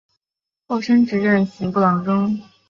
[0.65, 2.41] 后升任刑部郎中。